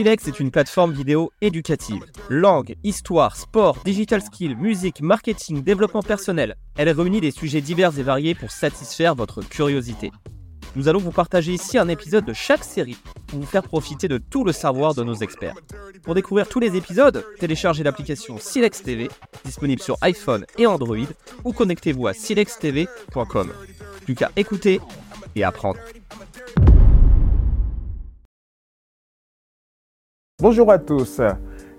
Silex 0.00 0.28
est 0.28 0.40
une 0.40 0.50
plateforme 0.50 0.92
vidéo 0.92 1.30
éducative. 1.42 2.02
Langue, 2.30 2.74
histoire, 2.84 3.36
sport, 3.36 3.76
digital 3.84 4.22
skills, 4.22 4.54
musique, 4.54 5.02
marketing, 5.02 5.62
développement 5.62 6.00
personnel. 6.00 6.56
Elle 6.78 6.88
réunit 6.88 7.20
des 7.20 7.30
sujets 7.30 7.60
divers 7.60 7.98
et 7.98 8.02
variés 8.02 8.34
pour 8.34 8.50
satisfaire 8.50 9.14
votre 9.14 9.42
curiosité. 9.42 10.10
Nous 10.74 10.88
allons 10.88 11.00
vous 11.00 11.10
partager 11.10 11.52
ici 11.52 11.76
un 11.76 11.88
épisode 11.88 12.24
de 12.24 12.32
chaque 12.32 12.64
série 12.64 12.96
pour 13.26 13.40
vous 13.40 13.46
faire 13.46 13.62
profiter 13.62 14.08
de 14.08 14.16
tout 14.16 14.42
le 14.42 14.52
savoir 14.52 14.94
de 14.94 15.04
nos 15.04 15.16
experts. 15.16 15.56
Pour 16.02 16.14
découvrir 16.14 16.48
tous 16.48 16.60
les 16.60 16.76
épisodes, 16.76 17.22
téléchargez 17.38 17.82
l'application 17.84 18.38
Silex 18.38 18.82
TV, 18.82 19.10
disponible 19.44 19.82
sur 19.82 19.98
iPhone 20.00 20.46
et 20.56 20.66
Android, 20.66 20.96
ou 21.44 21.52
connectez-vous 21.52 22.06
à 22.06 22.14
silextv.com. 22.14 23.52
Plus 24.06 24.14
qu'à 24.14 24.30
écouter 24.34 24.80
et 25.36 25.44
apprendre. 25.44 25.78
Bonjour 30.42 30.72
à 30.72 30.78
tous, 30.78 31.20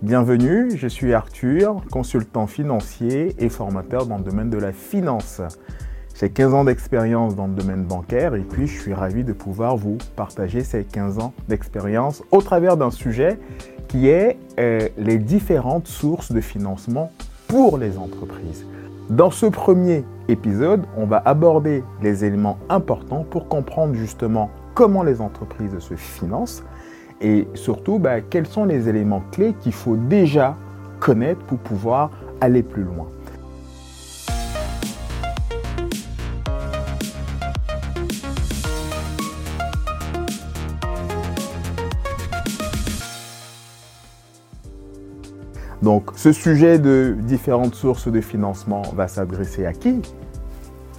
bienvenue, 0.04 0.77
je 0.77 0.88
suis 0.88 1.16
Arthur, 1.16 1.81
consultant 1.91 2.45
financier 2.45 3.34
et 3.40 3.49
formateur 3.49 4.05
dans 4.05 4.20
le 4.20 4.23
domaine 4.23 4.52
de 4.52 4.59
la 4.59 4.72
finance. 4.72 5.41
J'ai 6.13 6.30
15 6.30 6.54
ans 6.54 6.63
d'expérience 6.63 7.35
dans 7.35 7.48
le 7.48 7.55
domaine 7.55 7.85
bancaire 7.85 8.35
et 8.35 8.41
puis 8.41 8.68
je 8.68 8.80
suis 8.80 8.94
ravi 8.94 9.23
de 9.23 9.34
pouvoir 9.34 9.77
vous 9.77 9.98
partager 10.16 10.63
ces 10.63 10.84
15 10.84 11.18
ans 11.18 11.34
d'expérience 11.48 12.21
au 12.30 12.40
travers 12.44 12.77
d'un 12.77 12.91
sujet 12.91 13.40
qui 13.88 14.09
est 14.09 14.38
euh, 14.59 14.90
les 14.96 15.18
différentes 15.18 15.88
sources 15.88 16.32
de 16.32 16.40
financement 16.40 17.12
pour 17.48 17.80
les 17.80 17.98
entreprises. 17.98 18.68
Dans 19.09 19.32
ce 19.32 19.48
premier 19.48 20.04
épisode, 20.27 20.84
on 20.98 21.07
va 21.07 21.20
aborder 21.26 21.84
les 22.04 22.26
éléments 22.26 22.59
importants 22.70 23.26
pour 23.27 23.48
comprendre 23.48 23.96
justement 23.96 24.52
comment 24.76 25.02
les 25.02 25.20
entreprises 25.20 25.80
se 25.80 25.96
financent 25.96 26.63
et 27.21 27.48
surtout 27.53 27.99
bah, 27.99 28.21
quels 28.21 28.48
sont 28.48 28.66
les 28.66 28.89
éléments 28.89 29.23
clés 29.31 29.53
qu'il 29.62 29.73
faut 29.73 29.95
déjà 29.95 30.55
connaître 30.99 31.41
pour 31.41 31.59
pouvoir 31.59 32.09
aller 32.41 32.63
plus 32.63 32.84
loin? 32.84 33.07
Donc 45.81 46.12
ce 46.15 46.31
sujet 46.31 46.77
de 46.77 47.15
différentes 47.21 47.74
sources 47.74 48.07
de 48.07 48.21
financement 48.21 48.84
va 48.96 49.07
s'adresser 49.07 49.65
à 49.65 49.74
qui? 49.74 50.01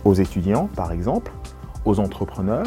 Aux 0.04 0.14
étudiants 0.14 0.68
par 0.74 0.90
exemple, 0.90 1.30
aux 1.84 2.00
entrepreneurs, 2.00 2.66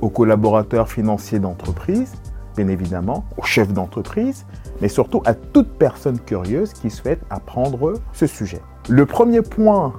aux 0.00 0.08
collaborateurs 0.08 0.88
financiers 0.88 1.40
d'entreprise, 1.40 2.12
bien 2.56 2.68
évidemment 2.68 3.24
aux 3.36 3.44
chefs 3.44 3.72
d'entreprise, 3.72 4.46
mais 4.80 4.88
surtout 4.88 5.22
à 5.24 5.34
toute 5.34 5.68
personne 5.78 6.18
curieuse 6.18 6.72
qui 6.72 6.90
souhaite 6.90 7.20
apprendre 7.30 7.94
ce 8.12 8.26
sujet. 8.26 8.60
Le 8.88 9.06
premier 9.06 9.42
point 9.42 9.94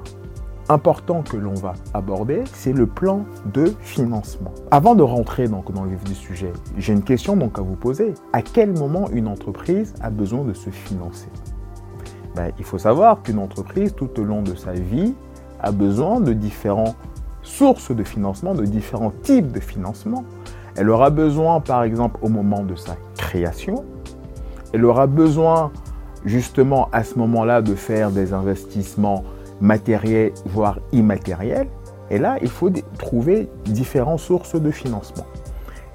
important 0.69 1.23
que 1.23 1.37
l'on 1.37 1.53
va 1.53 1.73
aborder, 1.93 2.43
c'est 2.53 2.73
le 2.73 2.87
plan 2.87 3.25
de 3.53 3.73
financement. 3.81 4.51
Avant 4.71 4.95
de 4.95 5.03
rentrer 5.03 5.47
donc 5.47 5.71
dans 5.71 5.83
le 5.83 5.91
vif 5.91 6.03
du 6.03 6.15
sujet, 6.15 6.51
j'ai 6.77 6.93
une 6.93 7.03
question 7.03 7.35
donc 7.35 7.59
à 7.59 7.61
vous 7.61 7.75
poser. 7.75 8.13
À 8.31 8.41
quel 8.41 8.73
moment 8.73 9.09
une 9.11 9.27
entreprise 9.27 9.93
a 10.01 10.09
besoin 10.09 10.43
de 10.43 10.53
se 10.53 10.69
financer? 10.69 11.27
Ben, 12.35 12.51
Il 12.57 12.65
faut 12.65 12.77
savoir 12.77 13.21
qu'une 13.21 13.39
entreprise, 13.39 13.93
tout 13.93 14.19
au 14.19 14.23
long 14.23 14.41
de 14.41 14.55
sa 14.55 14.73
vie, 14.73 15.13
a 15.59 15.71
besoin 15.71 16.19
de 16.19 16.33
différentes 16.33 16.95
sources 17.41 17.91
de 17.91 18.03
financement, 18.03 18.53
de 18.53 18.65
différents 18.65 19.13
types 19.21 19.51
de 19.51 19.59
financement. 19.59 20.23
Elle 20.75 20.89
aura 20.89 21.09
besoin, 21.09 21.59
par 21.59 21.83
exemple, 21.83 22.17
au 22.21 22.29
moment 22.29 22.63
de 22.63 22.75
sa 22.75 22.95
création, 23.17 23.83
elle 24.73 24.85
aura 24.85 25.05
besoin 25.05 25.71
justement 26.25 26.89
à 26.91 27.03
ce 27.03 27.19
moment-là 27.19 27.61
de 27.61 27.75
faire 27.75 28.09
des 28.09 28.33
investissements 28.33 29.23
matériels, 29.61 30.33
voire 30.45 30.79
immatériels. 30.91 31.67
Et 32.09 32.17
là, 32.17 32.37
il 32.41 32.49
faut 32.49 32.71
trouver 32.97 33.49
différentes 33.65 34.19
sources 34.19 34.55
de 34.55 34.71
financement. 34.71 35.25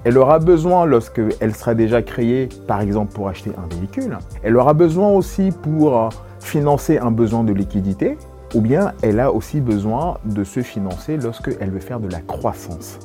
Elle 0.04 0.16
aura 0.16 0.38
besoin, 0.38 0.86
lorsqu'elle 0.86 1.54
sera 1.54 1.74
déjà 1.74 2.02
créée, 2.02 2.48
par 2.66 2.80
exemple 2.80 3.12
pour 3.12 3.28
acheter 3.28 3.50
un 3.58 3.74
véhicule, 3.74 4.16
elle 4.42 4.56
aura 4.56 4.72
besoin 4.72 5.10
aussi 5.10 5.50
pour 5.50 6.10
financer 6.38 6.98
un 6.98 7.10
besoin 7.10 7.42
de 7.42 7.52
liquidité, 7.52 8.16
ou 8.54 8.60
bien 8.60 8.92
elle 9.02 9.18
a 9.18 9.32
aussi 9.32 9.60
besoin 9.60 10.18
de 10.24 10.44
se 10.44 10.62
financer 10.62 11.16
lorsqu'elle 11.16 11.70
veut 11.70 11.80
faire 11.80 12.00
de 12.00 12.08
la 12.08 12.20
croissance. 12.20 13.00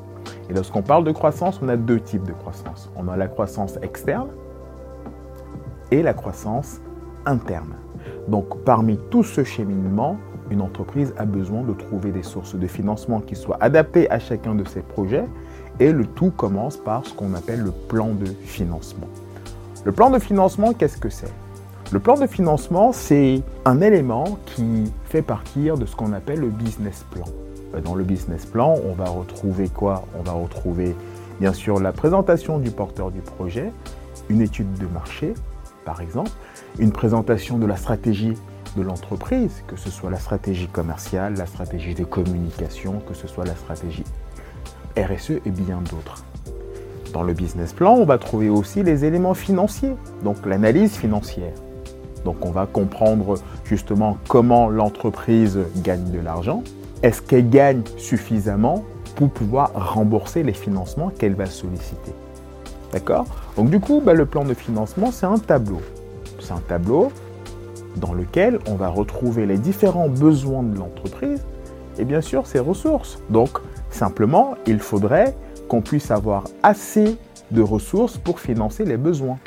Et 0.53 0.55
lorsqu'on 0.55 0.83
parle 0.83 1.03
de 1.03 1.11
croissance, 1.11 1.59
on 1.63 1.67
a 1.67 1.75
deux 1.75 1.99
types 1.99 2.27
de 2.27 2.31
croissance. 2.31 2.91
On 2.95 3.07
a 3.07 3.17
la 3.17 3.27
croissance 3.27 3.79
externe 3.81 4.27
et 5.89 6.03
la 6.03 6.13
croissance 6.13 6.79
interne. 7.25 7.73
Donc 8.27 8.63
parmi 8.63 8.99
tout 9.09 9.23
ce 9.23 9.43
cheminement, 9.43 10.17
une 10.51 10.61
entreprise 10.61 11.11
a 11.17 11.25
besoin 11.25 11.63
de 11.63 11.73
trouver 11.73 12.11
des 12.11 12.21
sources 12.21 12.53
de 12.53 12.67
financement 12.67 13.19
qui 13.19 13.35
soient 13.35 13.57
adaptées 13.61 14.07
à 14.11 14.19
chacun 14.19 14.53
de 14.53 14.63
ses 14.67 14.81
projets 14.81 15.25
et 15.79 15.91
le 15.91 16.05
tout 16.05 16.29
commence 16.29 16.77
par 16.77 17.03
ce 17.03 17.15
qu'on 17.15 17.33
appelle 17.33 17.61
le 17.61 17.71
plan 17.71 18.09
de 18.09 18.27
financement. 18.27 19.07
Le 19.85 19.91
plan 19.91 20.11
de 20.11 20.19
financement, 20.19 20.73
qu'est-ce 20.73 20.97
que 20.99 21.09
c'est? 21.09 21.33
Le 21.91 21.99
plan 21.99 22.15
de 22.15 22.27
financement, 22.27 22.91
c'est 22.91 23.41
un 23.65 23.81
élément 23.81 24.37
qui 24.45 24.93
fait 25.05 25.23
partir 25.23 25.79
de 25.79 25.87
ce 25.87 25.95
qu'on 25.95 26.13
appelle 26.13 26.41
le 26.41 26.49
business 26.49 27.03
plan. 27.09 27.25
Dans 27.81 27.95
le 27.95 28.03
business 28.03 28.45
plan, 28.45 28.75
on 28.87 28.93
va 28.93 29.05
retrouver 29.05 29.67
quoi? 29.69 30.05
On 30.19 30.23
va 30.23 30.33
retrouver 30.33 30.95
bien 31.39 31.53
sûr 31.53 31.79
la 31.79 31.91
présentation 31.91 32.59
du 32.59 32.69
porteur 32.69 33.09
du 33.09 33.21
projet, 33.21 33.71
une 34.29 34.41
étude 34.41 34.73
de 34.77 34.85
marché 34.87 35.33
par 35.85 36.01
exemple, 36.01 36.31
une 36.79 36.91
présentation 36.91 37.57
de 37.57 37.65
la 37.65 37.75
stratégie 37.75 38.35
de 38.77 38.81
l'entreprise, 38.81 39.63
que 39.67 39.75
ce 39.75 39.89
soit 39.89 40.09
la 40.09 40.17
stratégie 40.17 40.67
commerciale, 40.67 41.35
la 41.35 41.45
stratégie 41.45 41.93
de 41.93 42.03
communication, 42.03 43.01
que 43.07 43.13
ce 43.13 43.27
soit 43.27 43.45
la 43.45 43.55
stratégie 43.55 44.05
RSE 44.97 45.41
et 45.45 45.49
bien 45.49 45.81
d'autres. 45.81 46.23
Dans 47.11 47.23
le 47.23 47.33
business 47.33 47.73
plan, 47.73 47.93
on 47.95 48.05
va 48.05 48.17
trouver 48.17 48.49
aussi 48.49 48.81
les 48.81 49.05
éléments 49.05 49.33
financiers, 49.33 49.95
donc 50.23 50.45
l'analyse 50.45 50.95
financière. 50.95 51.53
Donc 52.25 52.45
on 52.45 52.51
va 52.51 52.65
comprendre 52.65 53.35
justement 53.65 54.17
comment 54.27 54.69
l'entreprise 54.69 55.59
gagne 55.77 56.09
de 56.11 56.19
l'argent, 56.19 56.63
est-ce 57.03 57.21
qu'elle 57.21 57.49
gagne 57.49 57.83
suffisamment 57.97 58.85
pour 59.15 59.29
pouvoir 59.29 59.71
rembourser 59.75 60.41
les 60.41 60.53
financements 60.53 61.09
qu'elle 61.09 61.35
va 61.35 61.45
solliciter? 61.45 62.13
D'accord? 62.93 63.25
Donc 63.57 63.69
du 63.69 63.79
coup, 63.79 64.01
bah, 64.03 64.13
le 64.13 64.25
plan 64.25 64.45
de 64.45 64.53
financement, 64.53 65.11
c'est 65.11 65.25
un 65.25 65.37
tableau. 65.37 65.81
C'est 66.39 66.53
un 66.53 66.61
tableau 66.67 67.11
dans 67.97 68.13
lequel 68.13 68.59
on 68.67 68.75
va 68.75 68.87
retrouver 68.87 69.45
les 69.45 69.57
différents 69.57 70.07
besoins 70.07 70.63
de 70.63 70.77
l'entreprise 70.79 71.45
et 71.99 72.05
bien 72.05 72.21
sûr 72.21 72.47
ses 72.47 72.59
ressources. 72.59 73.19
Donc 73.29 73.59
simplement, 73.89 74.55
il 74.65 74.79
faudrait 74.79 75.35
qu'on 75.67 75.81
puisse 75.81 76.09
avoir 76.09 76.45
assez 76.63 77.17
de 77.51 77.61
ressources 77.61 78.17
pour 78.17 78.39
financer 78.39 78.85
les 78.85 78.97
besoins. 78.97 79.37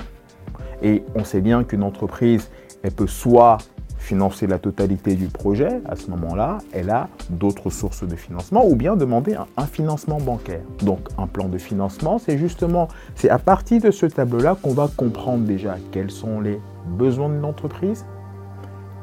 Et 0.83 1.03
on 1.15 1.25
sait 1.25 1.41
bien 1.41 1.65
qu'une 1.65 1.83
entreprise, 1.83 2.51
elle 2.83 2.93
peut 2.93 3.07
soit 3.07 3.59
financer 4.07 4.47
la 4.47 4.61
totalité 4.61 5.17
du 5.17 5.27
projet, 5.27 5.81
à 5.85 5.97
ce 5.97 6.09
moment-là, 6.13 6.59
elle 6.73 6.91
a 6.91 7.09
d'autres 7.29 7.71
sources 7.71 8.05
de 8.05 8.15
financement 8.15 8.65
ou 8.65 8.77
bien 8.77 8.95
demander 8.95 9.35
un, 9.35 9.67
financement 9.67 10.19
bancaire. 10.19 10.61
Donc 10.81 11.01
un 11.19 11.27
plan 11.27 11.49
de 11.49 11.59
financement, 11.59 12.19
c'est 12.19 12.39
justement, 12.39 12.87
c'est 13.17 13.31
à 13.31 13.41
partir 13.41 13.83
de 13.83 13.91
ce 13.91 14.07
tableau-là 14.07 14.57
qu'on 14.63 14.75
va 14.75 14.89
comprendre 14.97 15.45
déjà 15.45 15.75
quels 15.91 16.13
sont 16.13 16.41
les 16.41 16.61
besoins 16.87 17.29
de 17.29 17.41
l'entreprise, 17.41 18.07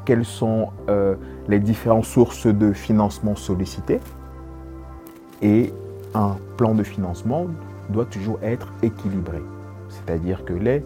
quelles 0.06 0.24
sont 0.24 0.68
euh, 0.88 1.16
les 1.48 1.58
différentes 1.58 2.06
sources 2.06 2.46
de 2.46 2.72
financement 2.72 3.36
sollicitées. 3.36 4.00
Et 5.42 5.70
un 6.14 6.38
plan 6.56 6.74
de 6.74 6.82
financement 6.82 7.48
doit 7.90 8.06
toujours 8.06 8.38
être 8.42 8.72
équilibré. 8.82 9.42
C'est-à-dire 9.90 10.46
que 10.46 10.54
les 10.54 10.82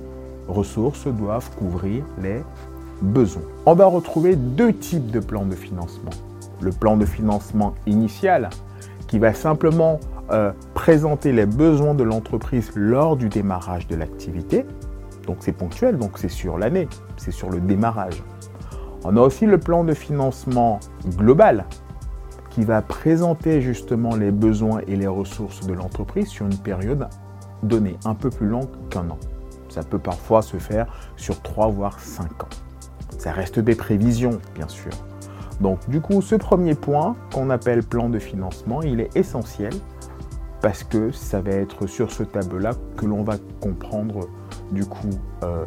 ressources 0.48 1.06
doivent 1.06 1.50
couvrir 1.56 2.02
les 2.20 2.42
On 3.66 3.74
va 3.74 3.86
retrouver 3.86 4.36
deux 4.36 4.72
types 4.72 5.10
de 5.10 5.20
plans 5.20 5.46
de 5.46 5.54
financement. 5.54 6.10
Le 6.60 6.70
plan 6.70 6.96
de 6.96 7.04
financement 7.04 7.74
initial 7.86 8.50
qui 9.06 9.18
va 9.18 9.32
simplement 9.34 10.00
euh, 10.30 10.52
présenter 10.74 11.32
les 11.32 11.46
besoins 11.46 11.94
de 11.94 12.04
l'entreprise 12.04 12.70
lors 12.74 13.16
du 13.16 13.28
démarrage 13.28 13.86
de 13.86 13.96
l'activité. 13.96 14.66
Donc 15.26 15.38
c'est 15.40 15.52
ponctuel, 15.52 15.96
donc 15.96 16.18
c'est 16.18 16.28
sur 16.28 16.58
l'année, 16.58 16.88
c'est 17.16 17.30
sur 17.30 17.50
le 17.50 17.60
démarrage. 17.60 18.22
On 19.04 19.16
a 19.16 19.20
aussi 19.20 19.46
le 19.46 19.58
plan 19.58 19.84
de 19.84 19.94
financement 19.94 20.80
global 21.16 21.64
qui 22.50 22.64
va 22.64 22.82
présenter 22.82 23.62
justement 23.62 24.16
les 24.16 24.30
besoins 24.30 24.80
et 24.86 24.96
les 24.96 25.06
ressources 25.06 25.66
de 25.66 25.72
l'entreprise 25.72 26.28
sur 26.28 26.46
une 26.46 26.58
période 26.58 27.08
donnée, 27.62 27.96
un 28.04 28.14
peu 28.14 28.30
plus 28.30 28.48
longue 28.48 28.68
qu'un 28.90 29.08
an. 29.10 29.18
Ça 29.68 29.82
peut 29.82 29.98
parfois 29.98 30.42
se 30.42 30.56
faire 30.56 30.86
sur 31.16 31.40
3 31.42 31.68
voire 31.68 32.00
5 32.00 32.42
ans. 32.42 32.67
Ça 33.16 33.32
reste 33.32 33.58
des 33.58 33.74
prévisions, 33.74 34.38
bien 34.54 34.68
sûr. 34.68 34.92
Donc 35.60 35.88
du 35.88 36.00
coup, 36.00 36.22
ce 36.22 36.34
premier 36.34 36.74
point 36.74 37.16
qu'on 37.32 37.50
appelle 37.50 37.82
plan 37.82 38.08
de 38.08 38.18
financement, 38.18 38.82
il 38.82 39.00
est 39.00 39.16
essentiel 39.16 39.72
parce 40.60 40.84
que 40.84 41.10
ça 41.12 41.40
va 41.40 41.52
être 41.52 41.86
sur 41.86 42.10
ce 42.12 42.22
tableau-là 42.22 42.72
que 42.96 43.06
l'on 43.06 43.22
va 43.22 43.36
comprendre 43.60 44.28
du 44.72 44.84
coup 44.84 45.10
euh, 45.42 45.64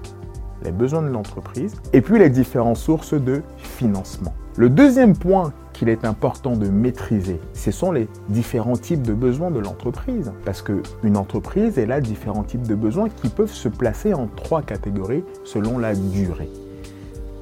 les 0.64 0.72
besoins 0.72 1.02
de 1.02 1.08
l'entreprise 1.08 1.76
et 1.94 2.02
puis 2.02 2.20
les 2.20 2.30
différentes 2.30 2.78
sources 2.78 3.14
de 3.14 3.42
financement. 3.58 4.34
Le 4.58 4.70
deuxième 4.70 5.16
point 5.16 5.54
qu'il 5.72 5.88
est 5.88 6.04
important 6.04 6.58
de 6.58 6.68
maîtriser, 6.68 7.40
ce 7.54 7.72
sont 7.72 7.92
les 7.92 8.08
différents 8.28 8.76
types 8.76 9.02
de 9.02 9.14
besoins 9.14 9.50
de 9.50 9.60
l'entreprise. 9.60 10.34
Parce 10.46 10.62
qu'une 10.62 11.16
entreprise, 11.16 11.78
elle 11.80 11.92
a 11.94 12.02
différents 12.02 12.44
types 12.44 12.68
de 12.68 12.76
besoins 12.76 13.08
qui 13.08 13.30
peuvent 13.30 13.54
se 13.54 13.70
placer 13.70 14.14
en 14.14 14.28
trois 14.28 14.62
catégories 14.62 15.24
selon 15.46 15.78
la 15.78 15.96
durée. 15.96 16.50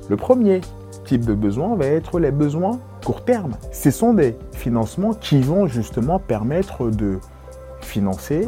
Le 0.09 0.17
premier 0.17 0.61
type 1.05 1.23
de 1.23 1.35
besoin 1.35 1.75
va 1.75 1.85
être 1.85 2.19
les 2.19 2.31
besoins 2.31 2.79
court 3.05 3.23
terme. 3.23 3.51
Ce 3.71 3.91
sont 3.91 4.15
des 4.15 4.35
financements 4.53 5.13
qui 5.13 5.39
vont 5.39 5.67
justement 5.67 6.17
permettre 6.17 6.89
de 6.89 7.19
financer 7.81 8.47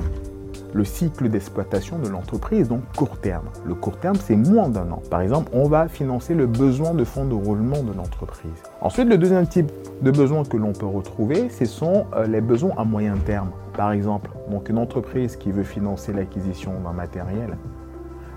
le 0.73 0.83
cycle 0.83 1.29
d'exploitation 1.29 1.99
de 1.99 2.07
l'entreprise, 2.07 2.67
donc 2.67 2.81
court 2.97 3.17
terme. 3.17 3.45
Le 3.63 3.75
court 3.75 3.97
terme, 3.97 4.15
c'est 4.15 4.35
moins 4.35 4.69
d'un 4.69 4.89
an. 4.91 5.03
Par 5.11 5.21
exemple, 5.21 5.51
on 5.53 5.67
va 5.67 5.87
financer 5.87 6.33
le 6.33 6.47
besoin 6.47 6.95
de 6.95 7.03
fonds 7.03 7.25
de 7.25 7.35
roulement 7.35 7.83
de 7.83 7.93
l'entreprise. 7.95 8.51
Ensuite, 8.79 9.07
le 9.07 9.19
deuxième 9.19 9.45
type 9.45 9.71
de 10.01 10.09
besoin 10.09 10.43
que 10.43 10.57
l'on 10.57 10.73
peut 10.73 10.87
retrouver, 10.87 11.49
ce 11.49 11.65
sont 11.65 12.05
euh, 12.15 12.25
les 12.25 12.41
besoins 12.41 12.73
à 12.77 12.85
moyen 12.85 13.17
terme. 13.25 13.51
Par 13.77 13.91
exemple, 13.91 14.31
donc 14.49 14.69
une 14.69 14.79
entreprise 14.79 15.35
qui 15.35 15.51
veut 15.51 15.63
financer 15.63 16.11
l'acquisition 16.11 16.71
d'un 16.83 16.93
matériel, 16.93 17.57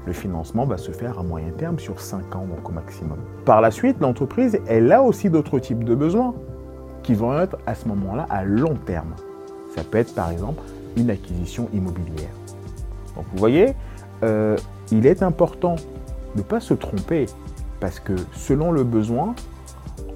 le 0.07 0.13
financement 0.13 0.67
va 0.67 0.77
se 0.77 0.91
faire 0.91 1.19
à 1.19 1.23
moyen 1.23 1.51
terme 1.51 1.79
sur 1.79 2.01
5 2.01 2.37
ans 2.37 2.47
donc 2.47 2.69
au 2.69 2.73
maximum. 2.73 3.19
Par 3.45 3.61
la 3.61 3.71
suite, 3.71 3.97
l'entreprise, 4.01 4.59
elle 4.67 4.93
a 4.93 5.03
aussi 5.03 5.31
d'autres 5.31 5.59
types 5.59 5.85
de 5.85 5.95
besoins 5.95 6.35
qui 7.03 7.15
vont 7.15 7.39
être 7.39 7.59
à 7.67 7.75
ce 7.75 7.89
moment-là 7.89 8.27
à 8.31 8.45
long 8.45 8.77
terme. 8.87 9.15
Ça 9.75 9.83
peut 9.85 9.99
être 9.99 10.15
par 10.15 10.31
exemple 10.31 10.63
une 10.97 11.11
acquisition 11.11 11.69
immobilière. 11.73 12.31
Donc 13.17 13.25
vous 13.33 13.39
voyez, 13.39 13.75
euh, 14.23 14.57
il 14.91 15.07
est 15.07 15.23
important 15.23 15.77
de 16.35 16.39
ne 16.39 16.43
pas 16.43 16.61
se 16.61 16.75
tromper 16.75 17.27
parce 17.81 18.01
que 18.01 18.15
selon 18.33 18.73
le 18.73 18.85
besoin, 18.85 19.35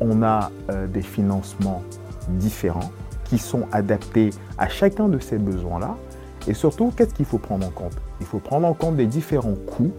on 0.01 0.23
a 0.23 0.51
euh, 0.71 0.87
des 0.87 1.03
financements 1.03 1.83
différents 2.29 2.91
qui 3.25 3.39
sont 3.39 3.67
adaptés 3.73 4.31
à 4.57 4.69
chacun 4.69 5.09
de 5.09 5.19
ces 5.19 5.39
besoins-là. 5.39 5.97
Et 6.49 6.55
surtout, 6.55 6.93
qu'est-ce 6.97 7.13
qu'il 7.13 7.27
faut 7.27 7.39
prendre 7.39 7.67
en 7.67 7.71
compte? 7.71 7.93
Il 8.21 8.27
faut 8.27 8.39
prendre 8.39 8.67
en 8.67 8.73
compte 8.73 8.97
des 8.97 9.07
différents 9.07 9.55
coûts 9.55 9.93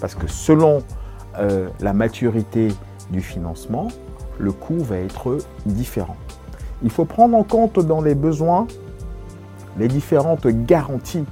parce 0.00 0.14
que 0.14 0.26
selon 0.26 0.82
euh, 1.38 1.68
la 1.80 1.94
maturité 1.94 2.68
du 3.10 3.22
financement, 3.22 3.88
le 4.38 4.52
coût 4.52 4.78
va 4.78 4.98
être 4.98 5.38
différent. 5.64 6.16
Il 6.82 6.90
faut 6.90 7.06
prendre 7.06 7.36
en 7.36 7.42
compte 7.42 7.78
dans 7.80 8.02
les 8.02 8.14
besoins 8.14 8.66
les 9.78 9.88
différentes 9.88 10.46
garanties 10.46 11.24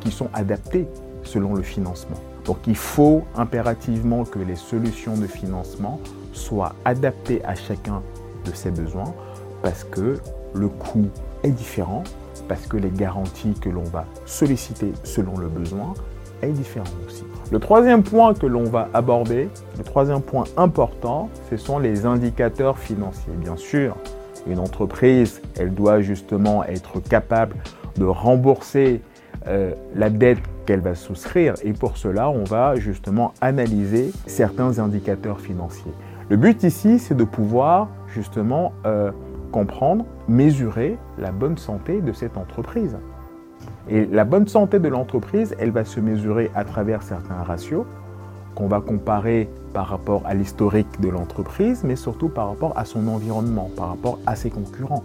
qui 0.00 0.10
sont 0.10 0.28
adaptées 0.34 0.86
selon 1.22 1.54
le 1.54 1.62
financement. 1.62 2.18
Donc 2.44 2.58
il 2.66 2.76
faut 2.76 3.22
impérativement 3.34 4.24
que 4.24 4.40
les 4.40 4.56
solutions 4.56 5.16
de 5.16 5.26
financement 5.26 6.00
soient 6.32 6.74
adaptées 6.84 7.42
à 7.44 7.54
chacun 7.54 8.02
de 8.44 8.52
ces 8.52 8.70
besoins 8.70 9.14
parce 9.62 9.84
que 9.84 10.18
le 10.54 10.68
coût 10.68 11.06
est 11.44 11.50
différent, 11.50 12.04
parce 12.48 12.66
que 12.66 12.76
les 12.76 12.90
garanties 12.90 13.54
que 13.54 13.68
l'on 13.68 13.84
va 13.84 14.04
solliciter 14.26 14.92
selon 15.04 15.38
le 15.38 15.48
besoin 15.48 15.94
est 16.42 16.50
différent 16.50 16.86
aussi. 17.06 17.24
Le 17.50 17.58
troisième 17.58 18.02
point 18.02 18.34
que 18.34 18.46
l'on 18.46 18.64
va 18.64 18.88
aborder, 18.94 19.48
le 19.78 19.84
troisième 19.84 20.22
point 20.22 20.44
important, 20.56 21.28
ce 21.50 21.56
sont 21.56 21.78
les 21.78 22.06
indicateurs 22.06 22.78
financiers. 22.78 23.34
Bien 23.34 23.56
sûr, 23.56 23.96
une 24.46 24.58
entreprise, 24.58 25.40
elle 25.58 25.74
doit 25.74 26.00
justement 26.00 26.64
être 26.64 27.00
capable 27.00 27.56
de 27.96 28.04
rembourser 28.04 29.02
euh, 29.46 29.72
la 29.94 30.08
dette 30.08 30.38
qu'elle 30.66 30.80
va 30.80 30.94
souscrire 30.94 31.54
et 31.64 31.72
pour 31.72 31.96
cela, 31.96 32.30
on 32.30 32.44
va 32.44 32.76
justement 32.76 33.34
analyser 33.40 34.12
certains 34.26 34.78
indicateurs 34.78 35.40
financiers. 35.40 35.92
Le 36.28 36.36
but 36.36 36.62
ici, 36.62 36.98
c'est 36.98 37.16
de 37.16 37.24
pouvoir 37.24 37.88
justement 38.14 38.72
euh, 38.86 39.10
comprendre, 39.52 40.04
mesurer 40.28 40.98
la 41.18 41.30
bonne 41.30 41.58
santé 41.58 42.00
de 42.00 42.12
cette 42.12 42.36
entreprise. 42.36 42.96
Et 43.88 44.06
la 44.06 44.24
bonne 44.24 44.48
santé 44.48 44.80
de 44.80 44.88
l'entreprise, 44.88 45.54
elle 45.58 45.70
va 45.70 45.84
se 45.84 46.00
mesurer 46.00 46.50
à 46.54 46.64
travers 46.64 47.02
certains 47.02 47.42
ratios 47.42 47.86
qu'on 48.56 48.66
va 48.66 48.80
comparer 48.80 49.48
par 49.72 49.86
rapport 49.86 50.22
à 50.26 50.34
l'historique 50.34 51.00
de 51.00 51.08
l'entreprise, 51.08 51.84
mais 51.84 51.96
surtout 51.96 52.28
par 52.28 52.48
rapport 52.48 52.76
à 52.76 52.84
son 52.84 53.06
environnement, 53.08 53.70
par 53.76 53.88
rapport 53.88 54.18
à 54.26 54.36
ses 54.36 54.50
concurrents, 54.50 55.04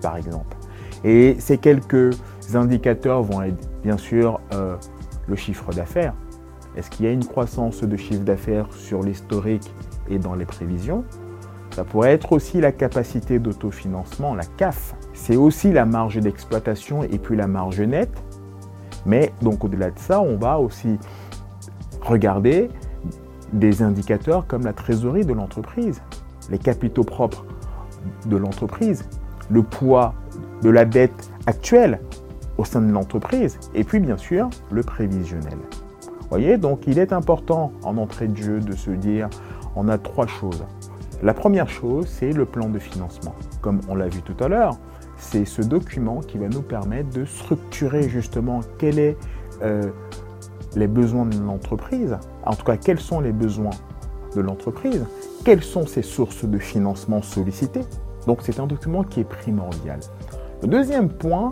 par 0.00 0.16
exemple. 0.16 0.56
Et 1.04 1.36
ces 1.38 1.58
quelques 1.58 2.16
indicateurs 2.54 3.22
vont 3.22 3.42
être 3.42 3.68
bien 3.82 3.96
sûr 3.96 4.40
euh, 4.52 4.76
le 5.28 5.36
chiffre 5.36 5.72
d'affaires. 5.72 6.14
Est-ce 6.76 6.90
qu'il 6.90 7.06
y 7.06 7.08
a 7.08 7.12
une 7.12 7.24
croissance 7.24 7.82
de 7.82 7.96
chiffre 7.96 8.24
d'affaires 8.24 8.66
sur 8.72 9.02
l'historique 9.02 9.72
et 10.08 10.18
dans 10.18 10.34
les 10.34 10.44
prévisions? 10.44 11.04
Ça 11.78 11.84
pourrait 11.84 12.10
être 12.10 12.32
aussi 12.32 12.60
la 12.60 12.72
capacité 12.72 13.38
d'autofinancement, 13.38 14.34
la 14.34 14.42
CAF. 14.56 14.96
C'est 15.14 15.36
aussi 15.36 15.70
la 15.70 15.86
marge 15.86 16.18
d'exploitation 16.18 17.04
et 17.04 17.18
puis 17.18 17.36
la 17.36 17.46
marge 17.46 17.80
nette. 17.80 18.20
Mais 19.06 19.32
donc 19.42 19.62
au-delà 19.62 19.92
de 19.92 19.98
ça, 20.00 20.20
on 20.20 20.36
va 20.36 20.58
aussi 20.58 20.98
regarder 22.00 22.68
des 23.52 23.80
indicateurs 23.80 24.44
comme 24.48 24.64
la 24.64 24.72
trésorerie 24.72 25.24
de 25.24 25.32
l'entreprise, 25.32 26.02
les 26.50 26.58
capitaux 26.58 27.04
propres 27.04 27.44
de 28.26 28.36
l'entreprise, 28.36 29.08
le 29.48 29.62
poids 29.62 30.14
de 30.62 30.70
la 30.70 30.84
dette 30.84 31.30
actuelle 31.46 32.00
au 32.56 32.64
sein 32.64 32.80
de 32.80 32.90
l'entreprise, 32.90 33.56
et 33.76 33.84
puis 33.84 34.00
bien 34.00 34.16
sûr 34.16 34.50
le 34.72 34.82
prévisionnel. 34.82 35.58
Vous 36.02 36.26
voyez, 36.28 36.58
donc 36.58 36.88
il 36.88 36.98
est 36.98 37.12
important 37.12 37.70
en 37.84 37.98
entrée 37.98 38.26
de 38.26 38.36
jeu 38.36 38.58
de 38.58 38.74
se 38.74 38.90
dire, 38.90 39.28
on 39.76 39.86
a 39.86 39.96
trois 39.96 40.26
choses. 40.26 40.64
La 41.22 41.34
première 41.34 41.68
chose, 41.68 42.06
c'est 42.06 42.32
le 42.32 42.44
plan 42.44 42.68
de 42.68 42.78
financement. 42.78 43.34
Comme 43.60 43.80
on 43.88 43.96
l'a 43.96 44.08
vu 44.08 44.22
tout 44.22 44.36
à 44.42 44.46
l'heure, 44.46 44.78
c'est 45.16 45.44
ce 45.44 45.62
document 45.62 46.20
qui 46.20 46.38
va 46.38 46.48
nous 46.48 46.62
permettre 46.62 47.10
de 47.10 47.24
structurer 47.24 48.08
justement 48.08 48.60
quel 48.78 49.00
est 49.00 49.16
euh, 49.62 49.90
les 50.76 50.86
besoins 50.86 51.26
de 51.26 51.36
l'entreprise, 51.40 52.16
en 52.46 52.54
tout 52.54 52.64
cas 52.64 52.76
quels 52.76 53.00
sont 53.00 53.20
les 53.20 53.32
besoins 53.32 53.74
de 54.36 54.40
l'entreprise, 54.40 55.04
quelles 55.44 55.64
sont 55.64 55.86
ses 55.86 56.02
sources 56.02 56.44
de 56.44 56.58
financement 56.58 57.20
sollicitées. 57.20 57.84
Donc 58.28 58.38
c'est 58.42 58.60
un 58.60 58.66
document 58.68 59.02
qui 59.02 59.20
est 59.20 59.28
primordial. 59.28 59.98
Le 60.62 60.68
deuxième 60.68 61.08
point 61.08 61.50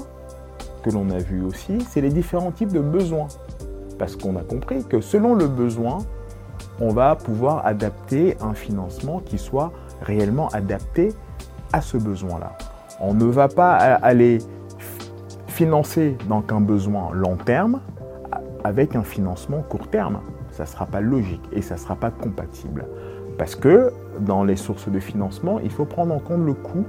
que 0.84 0.90
l'on 0.90 1.10
a 1.10 1.18
vu 1.18 1.42
aussi, 1.42 1.80
c'est 1.90 2.00
les 2.00 2.10
différents 2.10 2.52
types 2.52 2.72
de 2.72 2.80
besoins. 2.80 3.26
Parce 3.98 4.14
qu'on 4.14 4.36
a 4.36 4.42
compris 4.42 4.84
que 4.84 5.00
selon 5.00 5.34
le 5.34 5.48
besoin, 5.48 5.98
on 6.80 6.92
va 6.92 7.16
pouvoir 7.16 7.64
adapter 7.66 8.36
un 8.40 8.54
financement 8.54 9.20
qui 9.24 9.38
soit 9.38 9.72
réellement 10.02 10.48
adapté 10.48 11.12
à 11.72 11.80
ce 11.80 11.96
besoin-là. 11.96 12.56
On 13.00 13.14
ne 13.14 13.24
va 13.24 13.48
pas 13.48 13.74
aller 13.76 14.38
financer 15.48 16.16
donc 16.28 16.52
un 16.52 16.60
besoin 16.60 17.10
long 17.12 17.36
terme, 17.36 17.80
avec 18.64 18.96
un 18.96 19.02
financement 19.02 19.62
court 19.62 19.88
terme. 19.88 20.20
Ça 20.50 20.64
ne 20.64 20.68
sera 20.68 20.86
pas 20.86 21.00
logique 21.00 21.42
et 21.52 21.62
ça 21.62 21.74
ne 21.74 21.80
sera 21.80 21.96
pas 21.96 22.10
compatible. 22.10 22.86
Parce 23.38 23.54
que 23.54 23.92
dans 24.20 24.44
les 24.44 24.56
sources 24.56 24.88
de 24.88 24.98
financement, 24.98 25.60
il 25.62 25.70
faut 25.70 25.84
prendre 25.84 26.14
en 26.14 26.18
compte 26.18 26.44
le 26.44 26.54
coût, 26.54 26.84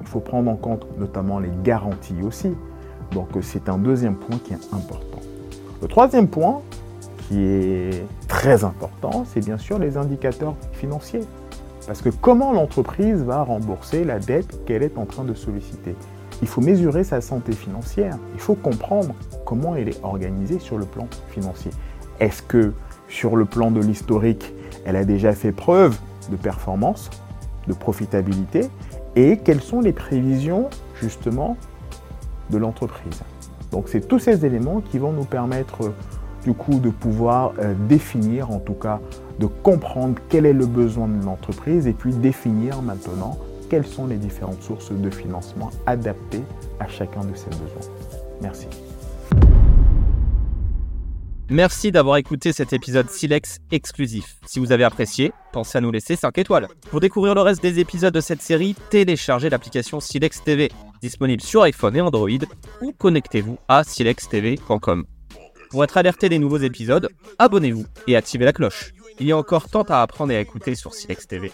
il 0.00 0.06
faut 0.06 0.20
prendre 0.20 0.50
en 0.50 0.56
compte 0.56 0.86
notamment 0.98 1.38
les 1.38 1.50
garanties 1.64 2.22
aussi. 2.22 2.54
Donc 3.12 3.28
c'est 3.40 3.68
un 3.68 3.78
deuxième 3.78 4.14
point 4.14 4.38
qui 4.44 4.52
est 4.52 4.72
important. 4.72 5.20
Le 5.80 5.88
troisième 5.88 6.28
point 6.28 6.60
qui 7.26 7.42
est 7.42 8.06
très 8.38 8.62
important, 8.62 9.24
c'est 9.26 9.44
bien 9.44 9.58
sûr 9.58 9.80
les 9.80 9.96
indicateurs 9.96 10.54
financiers. 10.70 11.22
Parce 11.88 12.02
que 12.02 12.08
comment 12.08 12.52
l'entreprise 12.52 13.20
va 13.24 13.42
rembourser 13.42 14.04
la 14.04 14.20
dette 14.20 14.64
qu'elle 14.64 14.84
est 14.84 14.96
en 14.96 15.06
train 15.06 15.24
de 15.24 15.34
solliciter? 15.34 15.96
Il 16.40 16.46
faut 16.46 16.60
mesurer 16.60 17.02
sa 17.02 17.20
santé 17.20 17.50
financière. 17.50 18.16
Il 18.34 18.40
faut 18.40 18.54
comprendre 18.54 19.12
comment 19.44 19.74
elle 19.74 19.88
est 19.88 20.00
organisée 20.04 20.60
sur 20.60 20.78
le 20.78 20.84
plan 20.84 21.08
financier. 21.30 21.72
Est-ce 22.20 22.42
que 22.42 22.72
sur 23.08 23.34
le 23.34 23.44
plan 23.44 23.72
de 23.72 23.80
l'historique, 23.80 24.54
elle 24.84 24.94
a 24.94 25.04
déjà 25.04 25.32
fait 25.32 25.50
preuve 25.50 25.98
de 26.30 26.36
performance, 26.36 27.10
de 27.66 27.72
profitabilité? 27.72 28.70
Et 29.16 29.38
quelles 29.38 29.62
sont 29.62 29.80
les 29.80 29.92
prévisions 29.92 30.70
justement 31.00 31.56
de 32.50 32.58
l'entreprise? 32.58 33.20
Donc 33.72 33.88
c'est 33.88 34.06
tous 34.06 34.20
ces 34.20 34.46
éléments 34.46 34.80
qui 34.80 34.98
vont 34.98 35.10
nous 35.10 35.24
permettre 35.24 35.92
du 36.48 36.54
coup 36.54 36.80
de 36.80 36.88
pouvoir 36.88 37.52
euh, 37.58 37.74
définir, 37.90 38.50
en 38.50 38.58
tout 38.58 38.72
cas 38.72 39.00
de 39.38 39.44
comprendre 39.44 40.18
quel 40.30 40.46
est 40.46 40.54
le 40.54 40.64
besoin 40.64 41.06
de 41.06 41.22
l'entreprise 41.22 41.86
et 41.86 41.92
puis 41.92 42.14
définir 42.14 42.80
maintenant 42.80 43.38
quelles 43.68 43.86
sont 43.86 44.06
les 44.06 44.16
différentes 44.16 44.62
sources 44.62 44.90
de 44.90 45.10
financement 45.10 45.70
adaptées 45.84 46.42
à 46.80 46.88
chacun 46.88 47.20
de 47.20 47.36
ces 47.36 47.50
besoins. 47.50 47.92
Merci. 48.40 48.66
Merci 51.50 51.92
d'avoir 51.92 52.16
écouté 52.16 52.54
cet 52.54 52.72
épisode 52.72 53.10
Silex 53.10 53.58
exclusif. 53.70 54.36
Si 54.46 54.58
vous 54.58 54.72
avez 54.72 54.84
apprécié, 54.84 55.32
pensez 55.52 55.76
à 55.76 55.80
nous 55.82 55.90
laisser 55.90 56.16
5 56.16 56.38
étoiles. 56.38 56.66
Pour 56.90 57.00
découvrir 57.00 57.34
le 57.34 57.42
reste 57.42 57.60
des 57.60 57.78
épisodes 57.78 58.14
de 58.14 58.22
cette 58.22 58.40
série, 58.40 58.74
téléchargez 58.88 59.50
l'application 59.50 60.00
Silex 60.00 60.42
TV, 60.42 60.70
disponible 61.02 61.42
sur 61.42 61.62
iPhone 61.62 61.94
et 61.94 62.00
Android, 62.00 62.28
ou 62.80 62.92
connectez-vous 62.92 63.58
à 63.68 63.84
silextv.com. 63.84 65.04
Pour 65.70 65.84
être 65.84 65.96
alerté 65.96 66.28
des 66.28 66.38
nouveaux 66.38 66.58
épisodes, 66.58 67.08
abonnez-vous 67.38 67.84
et 68.06 68.16
activez 68.16 68.44
la 68.44 68.52
cloche. 68.52 68.94
Il 69.20 69.26
y 69.26 69.32
a 69.32 69.36
encore 69.36 69.68
tant 69.68 69.82
à 69.82 70.00
apprendre 70.00 70.32
et 70.32 70.36
à 70.36 70.40
écouter 70.40 70.74
sur 70.74 70.94
Silex 70.94 71.26
TV. 71.26 71.52